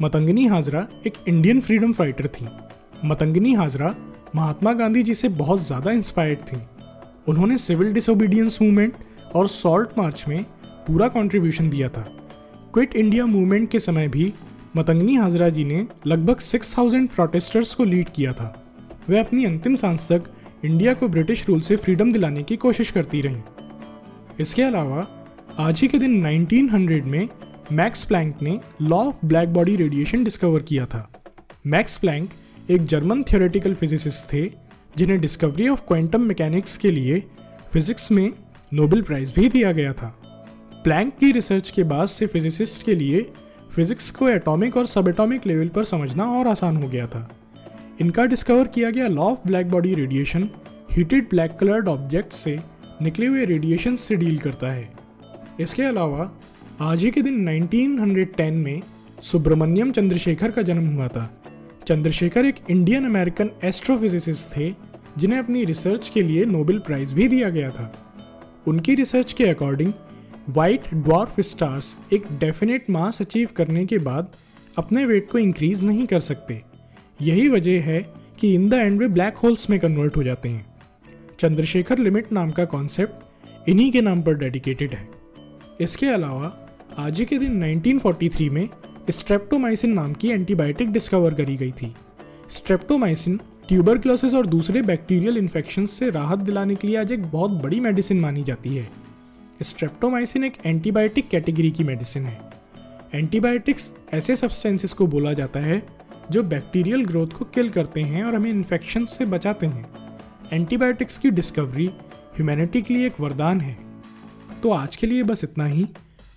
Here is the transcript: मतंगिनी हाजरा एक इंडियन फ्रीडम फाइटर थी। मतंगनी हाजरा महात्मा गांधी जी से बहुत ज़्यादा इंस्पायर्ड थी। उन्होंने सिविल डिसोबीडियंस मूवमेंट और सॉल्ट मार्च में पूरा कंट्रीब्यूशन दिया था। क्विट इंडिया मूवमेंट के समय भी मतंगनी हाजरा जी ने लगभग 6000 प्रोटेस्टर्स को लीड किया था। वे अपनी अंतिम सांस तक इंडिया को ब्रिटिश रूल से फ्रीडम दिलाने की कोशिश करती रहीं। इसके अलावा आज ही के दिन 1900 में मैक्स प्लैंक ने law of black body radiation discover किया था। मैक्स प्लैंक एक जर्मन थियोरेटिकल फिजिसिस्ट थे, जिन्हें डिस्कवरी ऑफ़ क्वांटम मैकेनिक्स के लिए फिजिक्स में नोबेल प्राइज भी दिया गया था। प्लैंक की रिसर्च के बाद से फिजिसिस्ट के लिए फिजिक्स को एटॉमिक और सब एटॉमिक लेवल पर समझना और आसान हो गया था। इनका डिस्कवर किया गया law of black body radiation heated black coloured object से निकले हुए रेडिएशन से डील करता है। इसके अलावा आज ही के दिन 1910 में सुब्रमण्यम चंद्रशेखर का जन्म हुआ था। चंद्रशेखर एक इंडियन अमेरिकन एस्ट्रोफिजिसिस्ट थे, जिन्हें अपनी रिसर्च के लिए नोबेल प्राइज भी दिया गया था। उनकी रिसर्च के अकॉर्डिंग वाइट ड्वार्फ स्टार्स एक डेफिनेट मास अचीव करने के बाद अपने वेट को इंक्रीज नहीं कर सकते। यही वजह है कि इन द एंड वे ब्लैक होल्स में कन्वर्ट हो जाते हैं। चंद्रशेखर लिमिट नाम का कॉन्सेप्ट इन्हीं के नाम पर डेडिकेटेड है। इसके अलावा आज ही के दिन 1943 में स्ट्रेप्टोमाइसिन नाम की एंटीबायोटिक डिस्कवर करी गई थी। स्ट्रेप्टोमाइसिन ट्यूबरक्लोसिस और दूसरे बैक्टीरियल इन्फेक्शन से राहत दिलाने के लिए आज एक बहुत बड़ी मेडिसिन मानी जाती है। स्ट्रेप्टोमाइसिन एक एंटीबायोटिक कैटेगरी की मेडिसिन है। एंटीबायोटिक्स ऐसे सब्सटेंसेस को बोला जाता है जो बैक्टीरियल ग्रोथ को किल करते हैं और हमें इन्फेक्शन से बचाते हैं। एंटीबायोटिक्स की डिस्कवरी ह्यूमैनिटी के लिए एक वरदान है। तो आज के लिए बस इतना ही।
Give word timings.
मतंगिनी 0.00 0.46
हाजरा 0.46 0.86
एक 1.06 1.14
इंडियन 1.28 1.60
फ्रीडम 1.60 1.92
फाइटर 1.92 2.26
थी। 2.26 2.46
मतंगनी 3.04 3.54
हाजरा 3.54 3.94
महात्मा 4.34 4.72
गांधी 4.72 5.02
जी 5.02 5.14
से 5.14 5.28
बहुत 5.28 5.60
ज़्यादा 5.60 5.90
इंस्पायर्ड 5.90 6.38
थी। 6.42 6.56
उन्होंने 7.28 7.56
सिविल 7.58 7.92
डिसोबीडियंस 7.92 8.58
मूवमेंट 8.62 8.94
और 9.34 9.48
सॉल्ट 9.48 9.98
मार्च 9.98 10.24
में 10.28 10.44
पूरा 10.86 11.08
कंट्रीब्यूशन 11.08 11.70
दिया 11.70 11.88
था। 11.88 12.06
क्विट 12.74 12.94
इंडिया 12.96 13.26
मूवमेंट 13.26 13.70
के 13.70 13.78
समय 13.78 14.08
भी 14.08 14.32
मतंगनी 14.76 15.16
हाजरा 15.16 15.48
जी 15.48 15.64
ने 15.64 15.86
लगभग 16.06 16.40
6000 16.42 17.06
प्रोटेस्टर्स 17.08 17.74
को 17.74 17.84
लीड 17.84 18.08
किया 18.08 18.32
था। 18.32 18.54
वे 19.08 19.18
अपनी 19.18 19.44
अंतिम 19.44 19.76
सांस 19.76 20.08
तक 20.12 20.30
इंडिया 20.64 20.94
को 20.94 21.08
ब्रिटिश 21.08 21.44
रूल 21.48 21.60
से 21.60 21.76
फ्रीडम 21.76 22.12
दिलाने 22.12 22.42
की 22.42 22.56
कोशिश 22.56 22.90
करती 22.90 23.20
रहीं। 23.20 23.42
इसके 24.40 24.62
अलावा 24.62 25.06
आज 25.60 25.80
ही 25.80 25.88
के 25.88 25.98
दिन 25.98 26.26
1900 26.26 27.04
में 27.04 27.28
मैक्स 27.72 28.04
प्लैंक 28.04 28.42
ने 28.42 28.60
law 28.82 28.96
of 28.96 29.16
black 29.24 29.48
body 29.48 29.76
radiation 29.76 30.22
discover 30.24 30.62
किया 30.62 30.86
था। 30.86 31.10
मैक्स 31.66 31.96
प्लैंक 31.96 32.30
एक 32.70 32.84
जर्मन 32.84 33.22
थियोरेटिकल 33.22 33.74
फिजिसिस्ट 33.74 34.32
थे, 34.32 34.44
जिन्हें 34.96 35.20
डिस्कवरी 35.20 35.68
ऑफ़ 35.68 35.80
क्वांटम 35.80 36.20
मैकेनिक्स 36.20 36.76
के 36.76 36.90
लिए 36.90 37.22
फिजिक्स 37.72 38.10
में 38.12 38.32
नोबेल 38.72 39.02
प्राइज 39.02 39.32
भी 39.36 39.48
दिया 39.48 39.72
गया 39.72 39.92
था। 39.92 40.08
प्लैंक 40.84 41.14
की 41.16 41.32
रिसर्च 41.32 41.70
के 41.70 41.82
बाद 41.82 42.08
से 42.08 42.26
फिजिसिस्ट 42.26 42.84
के 42.84 42.94
लिए 42.94 43.30
फिजिक्स 43.70 44.10
को 44.10 44.28
एटॉमिक 44.28 44.76
और 44.76 44.86
सब 44.86 45.08
एटॉमिक 45.08 45.46
लेवल 45.46 45.68
पर 45.68 45.84
समझना 45.84 46.24
और 46.24 46.46
आसान 46.46 46.76
हो 46.76 46.88
गया 46.88 47.06
था। 47.06 47.28
इनका 48.00 48.24
डिस्कवर 48.24 48.66
किया 48.66 48.90
गया 48.90 49.08
law 49.08 49.22
of 49.22 49.46
black 49.46 49.70
body 49.70 49.94
radiation 49.94 50.50
heated 50.92 51.28
black 51.30 51.56
coloured 51.60 51.88
object 51.88 52.32
से 52.32 52.58
निकले 53.02 53.26
हुए 53.26 53.44
रेडिएशन 53.44 53.96
से 53.96 54.16
डील 54.16 54.38
करता 54.38 54.72
है। 54.72 54.92
इसके 55.60 55.82
अलावा 55.82 56.32
आज 56.80 57.04
ही 57.04 57.10
के 57.10 57.22
दिन 57.22 57.48
1910 57.48 58.50
में 58.50 58.82
सुब्रमण्यम 59.22 59.92
चंद्रशेखर 59.92 60.50
का 60.50 60.62
जन्म 60.62 60.86
हुआ 60.86 61.08
था। 61.08 61.42
चंद्रशेखर 61.86 62.46
एक 62.46 62.54
इंडियन 62.70 63.04
अमेरिकन 63.04 63.50
एस्ट्रोफिजिसिस्ट 63.64 64.56
थे, 64.56 64.74
जिन्हें 65.18 65.38
अपनी 65.38 65.64
रिसर्च 65.64 66.08
के 66.08 66.22
लिए 66.22 66.44
नोबेल 66.44 66.78
प्राइज 66.78 67.12
भी 67.12 67.28
दिया 67.28 67.48
गया 67.48 67.70
था। 67.70 68.06
उनकी 68.66 68.94
रिसर्च 68.94 69.32
के 69.32 69.44
अकॉर्डिंग 69.44 69.92
वाइट 70.48 70.82
ड्वार्फ 70.94 71.40
स्टार्स 71.40 71.96
एक 72.12 72.24
डेफिनेट 72.40 72.90
मास 72.90 73.20
अचीव 73.20 73.48
करने 73.56 73.86
के 73.86 73.98
बाद 73.98 74.32
अपने 74.78 75.04
वेट 75.06 75.30
को 75.30 75.38
इंक्रीज 75.38 75.84
नहीं 75.84 76.06
कर 76.06 76.20
सकते। 76.20 76.62
यही 77.22 77.48
वजह 77.48 77.80
है 77.80 78.14
कि 78.40 78.54
इन 78.54 78.68
द 78.68 78.74
एंड 78.74 78.98
वे 78.98 79.08
ब्लैक 79.08 79.36
होल्स 79.36 79.70
में 79.70 79.80
कन्वर्ट 79.80 80.16
हो 80.16 80.22
जाते 80.22 80.48
हैं। 80.48 80.66
चंद्रशेखर 81.40 81.98
लिमिट 81.98 82.32
नाम 82.32 82.50
का 82.50 82.64
कॉन्सेप्ट 82.64 83.68
इन्हीं 83.68 83.92
के 83.92 84.00
नाम 84.00 84.22
पर 84.22 84.34
डेडिकेटेड 84.34 84.94
है। 84.94 85.08
इसके 85.80 86.06
अलावा 86.06 86.64
आज 86.98 87.18
ही 87.18 87.24
के 87.24 87.38
दिन 87.38 87.64
1943 87.64 88.48
में 88.50 88.68
स्ट्रेप्टोमाइसिन 89.10 89.92
नाम 89.92 90.12
की 90.12 90.28
एंटीबायोटिक 90.28 90.90
डिस्कवर 90.92 91.34
करी 91.34 91.56
गई 91.56 91.70
थी। 91.72 91.94
स्ट्रेप्टोमाइसिन 92.50 93.40
ट्यूबरक्लोसिस 93.68 94.34
और 94.34 94.46
दूसरे 94.46 94.82
बैक्टीरियल 94.82 95.38
इन्फेक्शन 95.38 95.86
से 95.86 96.10
राहत 96.10 96.38
दिलाने 96.38 96.74
के 96.74 96.88
लिए 96.88 96.96
आज 96.96 97.12
एक 97.12 97.26
बहुत 97.26 97.50
बड़ी 97.50 97.80
मेडिसिन 97.80 98.20
मानी 98.20 98.42
जाती 98.42 98.76
है। 98.76 98.88
स्ट्रेप्टोमाइसिन 99.62 100.44
एक 100.44 100.56
एंटीबायोटिक 100.66 101.28
कैटेगरी 101.28 101.70
की 101.70 101.84
मेडिसिन 101.84 102.26
है। 102.26 102.40
एंटीबायोटिक्स 103.14 103.92
ऐसे 104.12 104.36
सब्सटेंसेस 104.36 104.92
को 104.92 105.06
बोला 105.06 105.32
जाता 105.32 105.60
है 105.60 105.82
जो 106.30 106.42
बैक्टीरियल 106.42 107.04
ग्रोथ 107.04 107.38
को 107.38 107.44
किल 107.44 107.68
करते 107.68 108.00
हैं 108.00 108.24
और 108.24 108.34
हमें 108.34 108.50
इन्फेक्शन 108.50 109.04
से 109.04 109.26
बचाते 109.26 109.66
हैं। 109.66 109.88
एंटीबायोटिक्स 110.52 111.18
की 111.18 111.30
डिस्कवरी 111.30 111.86
ह्यूमैनिटी 112.34 112.82
के 112.82 112.94
लिए 112.94 113.06
एक 113.06 113.20
वरदान 113.20 113.60
है। 113.60 113.78
तो 114.62 114.70
आज 114.70 114.96
के 114.96 115.06
लिए 115.06 115.22
बस 115.22 115.44
इतना 115.44 115.66
ही। 115.66 115.88